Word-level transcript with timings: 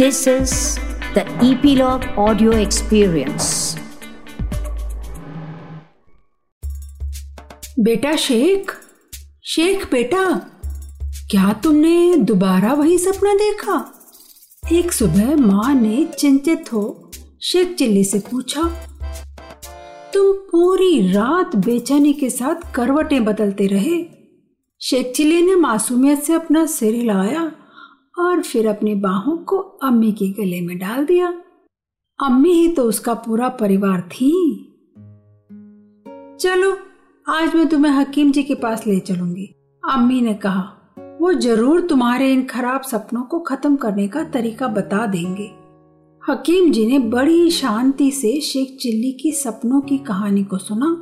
This 0.00 0.26
is 0.26 0.52
the 1.14 1.22
Epilogue 1.46 2.04
Audio 2.16 2.52
Experience. 2.58 3.48
बेटा 7.78 8.14
शेख 8.16 8.72
शेख 9.44 9.84
बेटा, 9.90 10.24
क्या 11.30 11.52
तुमने 11.52 12.14
दोबारा 12.16 12.72
वही 12.72 12.98
सपना 12.98 13.34
देखा? 13.34 13.76
एक 14.72 14.92
सुबह 14.92 15.36
माँ 15.36 15.74
ने 15.74 16.04
चिंतित 16.18 16.72
हो 16.72 17.12
शेख 17.42 17.76
चिल्ली 17.76 18.04
से 18.04 18.18
पूछा, 18.30 18.62
तुम 20.14 20.32
पूरी 20.50 21.12
रात 21.12 21.56
बेचैनी 21.56 22.12
के 22.12 22.30
साथ 22.30 22.72
करवटें 22.74 23.24
बदलते 23.24 23.66
रहे। 23.66 24.04
शेख 24.80 25.12
चिल्ली 25.16 25.42
ने 25.42 25.56
मासूमियत 25.56 26.22
से 26.22 26.32
अपना 26.32 26.66
सिर 26.66 26.94
हिलाया। 26.94 27.50
और 28.20 28.42
फिर 28.42 28.66
अपनी 28.68 28.94
बाहों 28.94 29.36
को 29.36 29.58
अम्मी 29.58 30.12
के 30.12 30.28
गले 30.28 30.60
में 30.60 30.78
डाल 30.78 31.04
दिया। 31.06 31.28
अम्मी 32.18 32.52
ही 32.52 32.68
तो 32.68 32.82
उसका 32.82 33.14
पूरा 33.14 33.48
परिवार 33.48 34.00
थी। 34.00 34.32
चलो, 36.40 36.76
आज 37.26 37.54
मैं 37.54 37.66
तुम्हें 37.68 37.92
हकीम 37.92 38.32
जी 38.32 38.42
के 38.42 38.54
पास 38.54 38.86
ले 38.86 38.98
चलूँगी। 39.00 39.44
अम्मी 39.82 40.20
ने 40.20 40.34
कहा, 40.34 40.60
वो 41.20 41.32
ज़रूर 41.32 41.80
तुम्हारे 41.80 42.32
इन 42.32 42.44
खराब 42.44 42.82
सपनों 42.82 43.22
को 43.22 43.40
खत्म 43.40 43.76
करने 43.76 44.08
का 44.08 44.24
तरीका 44.24 44.68
बता 44.68 45.06
देंगे। 45.06 45.50
हकीम 46.22 46.70
जी 46.72 46.86
ने 46.86 46.98
बड़ी 46.98 47.50
शांति 47.50 48.10
से 48.10 48.40
शेख 48.40 48.76
चिल्ली 48.80 49.12
की 49.12 49.32
सपनों 49.32 49.80
की 49.80 49.98
कहानी 49.98 50.44
को 50.44 50.58
सुना। 50.58 50.96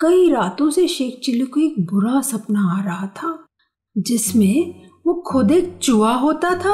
कई 0.00 0.28
रातों 0.30 0.70
से 0.70 0.88
शेख 0.88 1.20
चिल्ली 1.24 1.44
को 1.44 1.60
एक 1.60 1.80
बुरा 1.80 2.20
सपना 2.20 2.78
आ 2.78 2.82
रहा 2.84 3.06
था, 3.06 3.46
जिसमें 3.96 4.87
वो 5.08 5.14
खुद 5.14 5.50
एक 5.50 5.78
चूहा 5.82 6.14
होता 6.14 6.54
था 6.54 6.72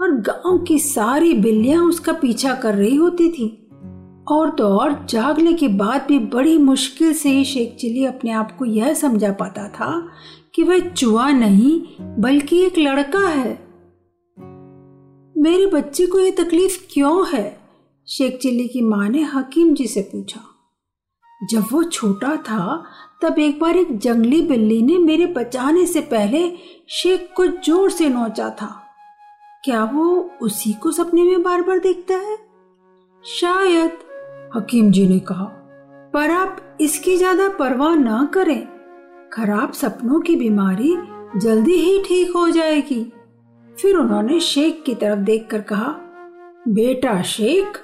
और 0.00 0.20
गाँव 0.20 0.58
की 0.58 0.78
सारी 0.78 1.34
बिल्लियाँ 1.34 1.84
उसका 1.84 2.12
पीछा 2.12 2.54
कर 2.54 2.74
रही 2.74 2.96
होती 2.96 3.32
थी। 3.32 3.68
और 4.28 4.50
तो 4.50 4.64
और 4.64 5.06
जागने 5.10 5.52
के 5.52 5.68
बाद 5.68 6.04
भी 6.08 6.18
बड़ी 6.18 6.58
मुश्किल 6.58 7.12
से 7.12 7.28
ही 7.28 7.44
शेख 7.44 7.76
चिली 7.76 8.04
अपने 8.04 8.30
आप 8.30 8.56
को 8.58 8.64
यह 8.64 8.94
समझा 8.94 9.32
पाता 9.32 9.68
था 9.68 10.08
कि 10.54 10.62
वह 10.62 10.78
चूहा 10.78 11.30
नहीं, 11.30 11.82
बल्कि 12.00 12.58
एक 12.58 12.78
लड़का 12.78 13.28
है। 13.28 13.66
मेरे 15.38 15.66
बच्चे 15.66 16.06
को 16.06 16.18
यह 16.18 16.30
तकलीफ़ 16.30 16.86
क्यों 16.92 17.28
है? 17.28 17.58
शेख 18.08 18.38
चिल्ली 18.38 18.68
की 18.68 18.80
माँ 18.80 19.08
ने 19.08 19.22
हकीम 19.22 19.74
जी 19.74 19.86
से 19.86 20.00
पूछा। 20.00 20.40
जब 21.44 21.64
वो 21.72 21.82
छोटा 21.82 22.36
था, 22.36 22.84
तब 23.22 23.38
एक 23.38 23.60
बार 23.60 23.76
एक 23.76 23.98
जंगली 23.98 24.42
बिल्ली 24.42 24.82
ने 24.82 24.98
मेरे 24.98 25.26
बचाने 25.26 25.86
से 25.86 26.00
पहले 26.00 26.52
शेख 26.88 27.30
को 27.36 27.46
ज़ोर 27.46 27.90
से 27.90 28.08
नोचा 28.08 28.50
था। 28.50 28.82
क्या 29.64 29.84
वो 29.84 30.30
उसी 30.42 30.72
को 30.72 30.90
सपने 30.90 31.22
में 31.22 31.42
बार 31.42 31.62
बार 31.62 31.78
देखता 31.78 32.14
है? 32.14 32.38
शायद, 33.24 33.92
हकीम 34.56 34.90
जी 34.90 35.08
ने 35.08 35.18
कहा। 35.18 35.44
पर 36.14 36.30
आप 36.30 36.78
इसकी 36.80 37.16
ज़्यादा 37.16 37.48
परवाह 37.48 37.94
ना 37.94 38.30
करें। 38.34 38.68
खराब 39.32 39.72
सपनों 39.72 40.20
की 40.20 40.36
बीमारी 40.36 40.96
जल्दी 41.36 41.76
ही 41.76 42.02
ठीक 42.02 42.36
हो 42.36 42.50
जाएगी। 42.50 43.12
फिर 43.82 43.96
उन्होंने 43.96 44.40
शेख 44.40 44.82
की 44.86 44.94
तरफ़ 44.94 45.18
देखकर 45.18 45.60
कहा, 45.60 45.94
बेटा 46.68 47.22
शेख 47.22 47.78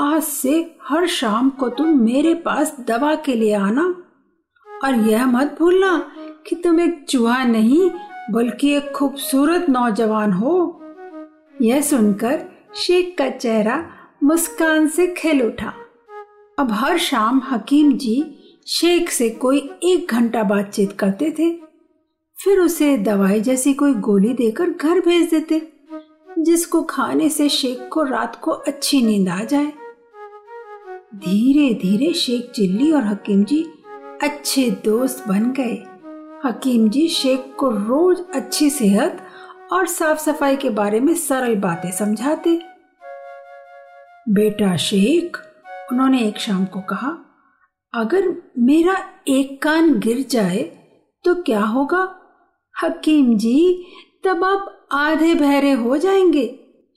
आज 0.00 0.22
से 0.22 0.76
हर 0.82 1.06
शाम 1.06 1.50
को 1.50 1.68
तुम 1.68 2.00
मेरे 2.00 2.34
पास 2.34 2.76
दवा 2.80 3.14
के 3.14 3.34
लिए 3.34 3.54
आना। 3.54 3.94
और 4.84 4.94
यह 4.94 5.26
मत 5.26 5.56
भूलना 5.58 6.12
कि 6.46 6.56
तुम 6.56 6.80
एक 6.80 7.06
चूहा 7.08 7.44
नहीं, 7.44 7.90
बल्कि 8.30 8.70
एक 8.70 8.92
खूबसूरत 8.92 9.66
नौजवान 9.68 10.32
हो। 10.32 10.82
यह 11.62 11.80
सुनकर 11.80 12.42
शेख 12.74 13.14
का 13.18 13.28
चेहरा 13.30 13.90
मुस्कान 14.22 14.88
से 14.88 15.06
खिल 15.06 15.42
उठा। 15.42 15.72
अब 16.58 16.72
हर 16.72 16.98
शाम 16.98 17.42
हकीम 17.50 17.92
जी 17.92 18.38
शेख 18.66 19.10
से 19.10 19.30
कोई 19.30 19.70
एक 19.82 20.10
घंटा 20.10 20.42
बातचीत 20.42 20.92
करते 20.92 21.30
थे। 21.30 21.50
फिर 22.44 22.60
उसे 22.60 22.96
दवाई 22.98 23.40
जैसी 23.40 23.74
कोई 23.74 23.94
गोली 23.94 24.32
देकर 24.32 24.70
घर 24.70 25.00
भेज 25.00 25.30
देते, 25.30 25.72
जिसको 26.38 26.82
खाने 26.82 27.28
से 27.28 27.48
शेख 27.48 27.88
को 27.92 28.02
रात 28.02 28.40
को 28.42 28.50
अच्छी 28.50 29.02
नींद 29.02 29.28
आ 29.28 29.44
जाए। 29.44 29.72
धीरे 31.20 31.72
धीरे 31.74 32.12
शेख 32.12 32.50
चिल्ली 32.50 32.90
और 32.92 33.02
हकीम 33.02 33.44
जी 33.44 33.62
अच्छे 34.22 34.70
दोस्त 34.84 35.24
बन 35.28 35.50
गए। 35.50 35.74
हकीम 36.44 36.88
जी 36.88 37.08
शेख 37.08 37.54
को 37.58 37.68
रोज 37.70 38.20
अच्छी 38.34 38.68
सेहत 38.70 39.18
और 39.72 39.86
साफ़ 39.86 40.18
सफ़ाई 40.18 40.56
के 40.56 40.70
बारे 40.70 41.00
में 41.00 41.14
सरल 41.14 41.56
बातें 41.56 41.90
समझाते। 41.90 42.54
बेटा 44.28 44.76
शेख, 44.76 45.36
उन्होंने 45.92 46.22
एक 46.22 46.38
शाम 46.38 46.64
को 46.64 46.80
कहा, 46.80 47.10
अगर 47.94 48.28
मेरा 48.58 48.96
एक 49.28 49.62
कान 49.62 49.98
गिर 49.98 50.24
जाए 50.30 50.62
तो 51.24 51.34
क्या 51.34 51.64
होगा? 51.64 52.02
हकीम 52.74 53.36
जी, 53.36 53.84
तब 54.24 54.44
आप 54.44 54.88
आधे 54.92 55.34
बहरे 55.34 55.72
हो 55.72 55.96
जाएँगे। 55.96 56.46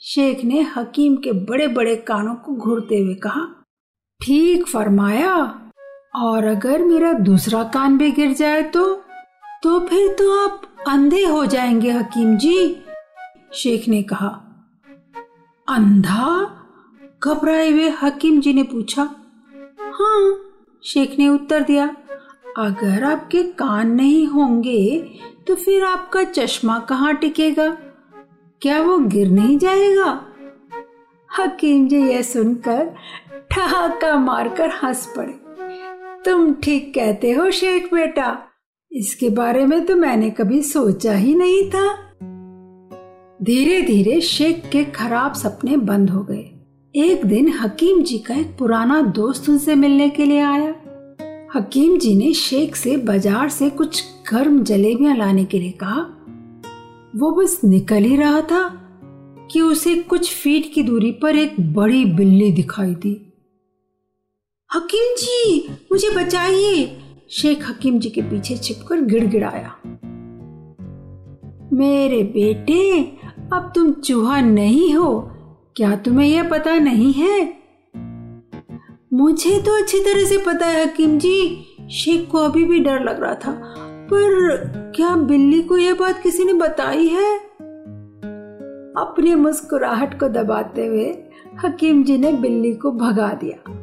शेख 0.01 0.43
ने 0.45 0.61
हकीम 0.75 1.15
के 1.15 1.31
बड़े 1.31 1.67
बड़े 1.67 1.95
कानों 1.95 2.35
को 2.35 2.55
घूरते 2.55 2.97
हुए 2.97 3.15
कहा 3.15 3.45
ठीक 4.23 4.67
फरमाया, 4.67 5.35
और 6.15 6.45
अगर 6.45 6.83
मेरा 6.83 7.11
दूसरा 7.13 7.63
कान 7.63 7.97
भी 7.97 8.09
गिर 8.11 8.33
जाए 8.33 8.61
तो 8.63 8.83
तो 9.63 9.79
फिर 9.79 10.07
तो 10.09 10.29
आप 10.37 10.61
अंधे 10.87 11.23
हो 11.25 11.45
जाएँगे, 11.45 11.91
हकीम 11.91 12.35
जी, 12.37 12.75
शेख 13.53 13.87
ने 13.87 14.01
कहा। 14.03 14.27
अंधा? 15.67 16.29
घबराए 17.23 17.69
हुए 17.71 17.89
हकीम 18.01 18.39
जी 18.41 18.53
ने 18.53 18.63
पूछा। 18.63 19.03
हाँ 19.91 20.35
शेख 20.83 21.17
ने 21.19 21.27
उत्तर 21.29 21.63
दिया। 21.63 21.85
अगर 22.57 23.03
आपके 23.03 23.43
कान 23.53 23.91
नहीं 23.91 24.25
होंगे 24.27 24.97
तो 25.47 25.55
फिर 25.55 25.85
आपका 25.85 26.23
चश्मा 26.23 26.79
कहाँ 26.79 27.13
टिकेगा? 27.15 27.69
क्या 28.61 28.81
वो 28.81 28.97
गिर 28.97 29.29
नहीं 29.31 29.57
जाएगा? 29.57 30.19
हकीम 31.29 31.87
जी 31.87 32.01
यह 32.03 32.21
सुनकर 32.21 32.93
ठहाका 33.53 34.15
मारकर 34.17 34.69
हंस 34.73 35.05
पड़े। 35.17 35.33
तुम 36.25 36.53
ठीक 36.53 36.93
कहते 36.93 37.31
हो 37.31 37.49
शेख 37.51 37.93
बेटा, 37.93 38.37
इसके 38.91 39.29
बारे 39.29 39.65
में 39.65 39.83
तो 39.85 39.95
मैंने 39.95 40.29
कभी 40.29 40.61
सोचा 40.61 41.13
ही 41.13 41.33
नहीं 41.35 41.63
था। 41.69 41.83
धीरे 43.39 43.81
धीरे 43.81 44.19
शेख 44.21 44.63
के 44.71 44.83
खराब 44.91 45.33
सपने 45.33 45.77
बंद 45.79 46.09
हो 46.09 46.23
गए। 46.23 46.49
एक 46.95 47.25
दिन 47.25 47.49
हकीम 47.53 48.01
जी 48.03 48.17
का 48.19 48.35
एक 48.35 48.55
पुराना 48.57 49.01
दोस्त 49.11 49.49
उनसे 49.49 49.75
मिलने 49.75 50.09
के 50.09 50.25
लिए 50.25 50.41
आया। 50.41 50.73
हकीम 51.55 51.97
जी 51.97 52.15
ने 52.15 52.33
शेख 52.33 52.75
से 52.75 52.95
बाज़ार 52.99 53.49
से 53.49 53.69
कुछ 53.71 54.03
गर्म 54.31 54.63
जलेबियाँ 54.63 55.15
लाने 55.15 55.43
के 55.45 55.59
लिए 55.59 55.71
कहा। 55.83 56.01
वो 57.15 57.31
बस 57.31 57.59
निकल 57.63 58.03
ही 58.03 58.15
रहा 58.15 58.41
था 58.41 58.63
कि 59.51 59.61
उसे 59.61 59.95
कुछ 59.95 60.33
फीट 60.33 60.71
की 60.73 60.83
दूरी 60.83 61.11
पर 61.21 61.35
एक 61.35 61.59
बड़ी 61.73 62.03
बिल्ली 62.05 62.51
दिखाई 62.51 62.93
दी। 62.95 63.13
हकीम 64.75 65.15
जी, 65.15 65.67
मुझे 65.91 66.09
बचाइए। 66.09 66.99
शेख 67.29 67.69
हकीम 67.69 67.99
जी 67.99 68.09
के 68.09 68.21
पीछे 68.21 68.55
छिपकर 68.55 69.01
गिड़गिड़ाया। 69.01 69.75
मेरे 71.73 72.23
बेटे, 72.23 73.03
अब 73.53 73.71
तुम 73.75 73.93
चूहा 73.93 74.41
नहीं 74.41 74.93
हो। 74.93 75.31
क्या 75.75 75.95
तुम्हें 75.95 76.27
यह 76.27 76.49
पता 76.49 76.75
नहीं 76.75 77.13
है? 77.13 77.53
मुझे 79.13 79.61
तो 79.61 79.81
अच्छी 79.81 79.99
तरह 79.99 80.25
से 80.25 80.37
पता 80.37 80.65
है 80.65 80.85
हकीम 80.85 81.19
जी, 81.19 81.65
शेख 81.91 82.29
को 82.31 82.37
अभी 82.37 82.65
भी 82.65 82.79
डर 82.79 83.03
लग 83.03 83.23
रहा 83.23 83.35
था। 83.35 83.51
पर 83.79 84.65
क्या 84.95 85.15
बिल्ली 85.15 85.61
को 85.61 85.77
यह 85.77 85.93
बात 85.93 86.23
किसी 86.23 86.43
ने 86.43 86.53
बताई 86.53 87.07
है? 87.07 87.37
अपनी 88.97 89.35
मुस्कुराहट 89.35 90.19
को 90.19 90.27
दबाते 90.27 90.85
हुए 90.85 91.15
हकीम 91.65 92.03
जी 92.03 92.17
ने 92.17 92.33
बिल्ली 92.33 92.73
को 92.73 92.91
भगा 92.91 93.33
दिया। 93.33 93.82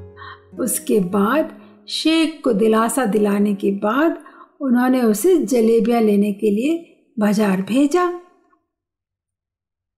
उसके 0.52 0.98
बाद 1.10 1.58
शेख 1.88 2.40
को 2.44 2.52
दिलासा 2.52 3.04
दिलाने 3.06 3.54
के 3.54 3.70
बाद 3.78 4.18
उन्होंने 4.60 5.02
उसे 5.02 5.36
जलेबियाँ 5.38 6.00
लेने 6.02 6.32
के 6.32 6.50
लिए 6.50 6.76
बाज़ार 7.16 7.62
भेजा। 7.62 8.06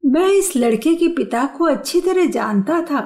मैं 0.02 0.28
इस 0.28 0.56
लड़के 0.56 0.94
के 0.94 1.08
पिता 1.08 1.44
को 1.56 1.64
अच्छी 1.66 2.00
तरह 2.00 2.26
जानता 2.30 2.80
था। 2.82 3.00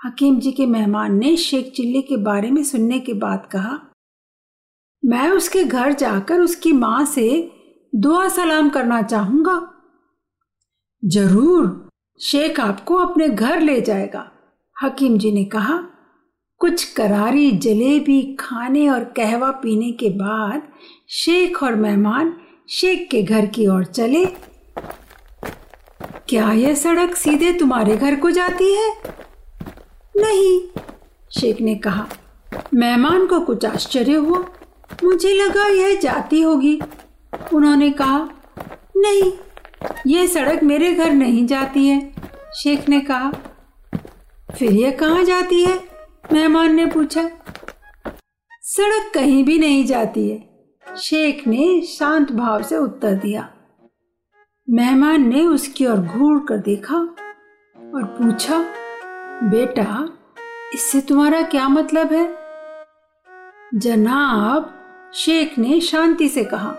हकीम 0.00 0.38
जी 0.40 0.52
के 0.52 0.66
मेहमान 0.66 1.18
ने 1.18 1.36
शेख 1.36 1.72
चिल्ली 1.72 2.02
के 2.02 2.16
बारे 2.16 2.50
में 2.50 2.62
सुनने 2.64 2.98
के 3.00 3.12
बाद 3.14 3.48
कहा, 3.52 3.78
मैं 5.02 5.28
उसके 5.30 5.64
घर 5.64 5.92
जाकर 5.94 6.40
उसकी 6.40 6.72
माँ 6.72 7.04
से 7.06 7.28
दुआ 7.92 8.28
सलाम 8.28 8.68
करना 8.70 9.00
चाहूँगा। 9.02 9.60
ज़रूर, 11.02 11.88
शेख 12.20 12.60
आपको 12.60 12.96
अपने 12.96 13.28
घर 13.28 13.60
ले 13.60 13.80
जाएगा, 13.80 14.30
हकीम 14.76 15.18
जी 15.18 15.32
ने 15.32 15.44
कहा। 15.46 15.78
कुछ 16.58 16.84
करारी 16.84 17.50
जलेबी 17.50 18.36
खाने 18.40 18.88
और 18.88 19.04
कहवा 19.04 19.50
पीने 19.50 19.92
के 19.92 20.08
बाद 20.08 20.62
शेख 21.08 21.62
और 21.62 21.74
मेहमान 21.74 22.36
शेख 22.68 23.08
के 23.10 23.22
घर 23.22 23.46
की 23.46 23.66
ओर 23.66 23.84
चले। 23.84 24.24
क्या 26.28 26.52
यह 26.52 26.74
सड़क 26.74 27.14
सीधे 27.14 27.52
तुम्हारे 27.52 27.96
घर 27.96 28.16
को 28.16 28.30
जाती 28.30 28.74
है? 28.74 28.94
नहीं, 30.16 30.80
शेख 31.40 31.60
ने 31.60 31.74
कहा। 31.74 32.08
मेहमान 32.74 33.26
को 33.26 33.40
कुछ 33.40 33.64
आश्चर्य 33.64 34.14
हुआ। 34.14 34.44
मुझे 35.04 35.34
लगा 35.34 35.66
यह 35.66 36.00
जाती 36.00 36.42
होगी। 36.42 36.80
उन्होंने 37.54 37.90
कहा, 37.90 38.28
नहीं, 38.96 39.32
यह 40.06 40.26
सड़क 40.26 40.62
मेरे 40.62 40.94
घर 40.94 41.12
नहीं 41.12 41.46
जाती 41.46 41.86
है। 41.86 42.14
शेख 42.56 42.88
ने 42.88 43.00
कहा, 43.00 43.32
फिर 44.58 44.72
यह 44.72 44.90
कहाँ 44.90 45.24
जाती 45.24 45.64
है? 45.64 45.97
मेहमान 46.32 46.74
ने 46.74 46.86
पूछा, 46.86 47.22
सड़क 48.62 49.10
कहीं 49.14 49.44
भी 49.44 49.58
नहीं 49.58 49.84
जाती 49.84 50.28
है? 50.30 50.96
शेख 50.98 51.46
ने 51.48 51.80
शांत 51.82 52.32
भाव 52.32 52.62
से 52.62 52.76
उत्तर 52.76 53.14
दिया, 53.14 53.48
मेहमान 54.68 55.28
ने 55.28 55.44
उसकी 55.46 55.86
ओर 55.86 55.98
घूर 55.98 56.44
कर 56.48 56.56
देखा 56.56 56.96
और 56.96 58.04
पूछा, 58.04 58.58
बेटा, 59.42 60.08
इससे 60.74 61.00
तुम्हारा 61.00 61.42
क्या 61.42 61.68
मतलब 61.68 62.12
है? 62.12 62.28
जनाब 63.74 64.74
शेख 65.14 65.58
ने 65.58 65.80
शांति 65.80 66.28
से 66.28 66.44
कहा, 66.44 66.74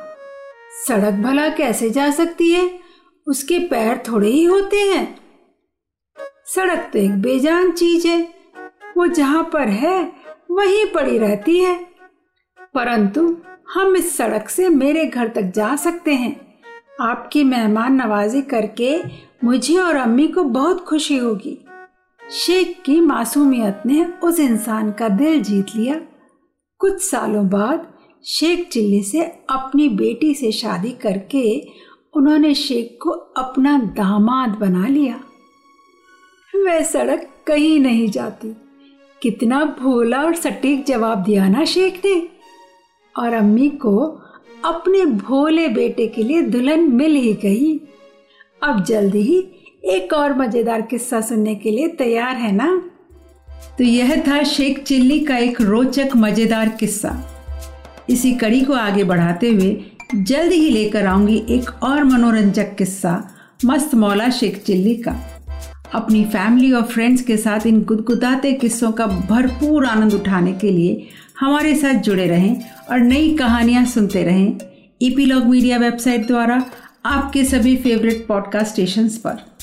सड़क 0.88 1.14
भला 1.14 1.50
कैसे 1.50 1.90
जा 1.90 2.12
सकती 2.12 2.52
है? 2.52 2.80
उसके 3.28 3.60
पैर 3.60 4.04
थोड़े 4.08 4.28
ही 4.28 4.44
होते 4.44 4.78
हैं। 4.78 5.18
सड़क 6.46 6.90
तो 6.94 7.00
एक 7.00 7.22
बेजान 7.22 7.72
चीज़ 7.72 8.08
है। 8.08 8.39
वो 8.98 9.08
जहाँ 9.08 9.50
पर 9.54 9.68
है, 9.68 10.12
वहीं 10.52 10.86
पड़ी 10.86 11.18
रहती 11.18 11.60
है। 11.60 11.86
परंतु 12.74 13.38
हम 13.74 13.96
इस 13.96 14.18
सड़क 14.18 14.50
से 14.50 14.70
मेरे 14.70 15.06
घर 15.06 15.28
तक 15.28 15.42
जा 15.42 15.76
सकते 15.76 16.14
हैं। 16.14 16.60
आपकी 17.02 17.44
मेहमान 17.44 17.94
नवाजी 17.94 18.42
करके 18.42 19.02
मुझे 19.44 19.78
और 19.78 19.96
अम्मी 19.96 20.28
को 20.28 20.44
बहुत 20.44 20.86
खुशी 20.86 21.18
होगी। 21.18 21.66
शेख 22.32 22.82
की 22.86 23.00
मासूमियत 23.00 23.82
ने 23.86 24.06
उस 24.06 24.40
इंसान 24.40 24.92
का 24.92 25.10
दिल 25.10 25.42
जीत 25.42 25.66
लिया। 25.76 26.02
कुछ 26.78 27.02
सालों 27.02 27.50
बाद 27.50 27.94
शेख 28.26 28.70
चिल्ली 28.70 29.04
से 29.04 29.22
अपनी 29.50 29.90
बेटी 29.90 30.34
से 30.34 30.52
शादी 30.52 30.92
करके 30.92 31.68
उन्होंने 32.14 32.54
शेख 32.54 32.98
को 33.02 33.10
अपना 33.10 33.80
दामाद 33.80 34.50
बना 34.50 34.88
लिया। 34.88 35.22
वह 36.56 36.82
सड़क 36.82 37.30
कहीं 37.48 37.80
नहीं 37.80 38.10
जाती। 38.10 38.69
कितना 39.22 39.64
भोला 39.80 40.22
और 40.24 40.36
सटीक 40.36 40.86
जवाब 40.86 41.24
दिया 41.24 41.48
ना 41.50 41.64
शेख 41.66 42.02
ने। 42.06 42.16
और 43.16 43.34
अम्मी 43.34 43.70
को 43.70 43.98
अपने 44.66 45.06
भोले 45.06 45.68
बेटे 45.68 46.08
के 46.08 46.24
लिए 46.24 46.42
दुल्हन 46.42 46.92
मिल 46.92 47.16
ही 47.16 47.34
गई। 47.34 47.80
अब 48.64 48.84
जल्दी 48.84 49.22
ही 49.22 49.38
एक 49.86 50.14
और 50.14 50.38
मज़ेदार 50.38 50.82
किस्सा 50.82 51.22
सुनने 51.22 51.56
के 51.56 51.72
लिए 51.72 51.88
तैयार 51.88 52.36
है 52.36 52.52
ना? 52.52 52.70
तो 53.78 53.84
यह 53.84 54.16
था 54.28 54.44
शेख 54.44 54.84
चिल्ली 54.84 55.20
का 55.20 55.38
एक 55.38 55.62
रोचक 55.62 56.16
मज़ेदार 56.16 56.70
किस्सा। 56.70 57.16
इसी 58.10 58.32
कड़ी 58.34 58.62
को 58.62 58.74
आगे 58.74 59.04
बढ़ाते 59.04 59.50
हुए 59.50 59.86
जल्द 60.16 60.52
ही 60.52 60.70
लेकर 60.70 61.06
आऊँगी 61.06 61.44
एक 61.50 61.84
और 61.84 62.04
मनोरंजक 62.04 62.76
किस्सा, 62.78 63.12
मस्त 63.66 63.94
मौला 63.96 64.30
शेख 64.30 64.64
चिल्ली 64.64 64.96
का। 64.96 65.12
अपनी 65.94 66.24
फैमिली 66.26 66.72
और 66.72 66.84
फ्रेंड्स 66.84 67.22
के 67.22 67.38
साथ 67.38 67.66
इन 67.68 67.82
गुदगुदाते 67.84 68.54
किस्सों 68.54 68.92
का 68.92 69.06
भरपूर 69.06 69.86
आनंद 69.86 70.14
उठाने 70.14 70.54
के 70.54 70.72
लिए 70.72 71.08
हमारे 71.40 71.76
साथ 71.76 72.02
जुड़े 72.02 72.28
रहें 72.28 72.62
और 72.92 73.00
नई 73.00 73.36
कहानियाँ 73.36 73.86
सुनते 73.86 74.24
रहें। 74.24 74.58
ईपीलॉग 75.02 75.46
मीडिया 75.46 75.78
वेबसाइट 75.78 76.28
द्वारा 76.28 76.64
आपके 77.06 77.44
सभी 77.46 77.76
फेवरेट 77.78 78.26
पॉडकास्ट 78.28 78.72
स्टेशंस 78.72 79.18
पर। 79.18 79.59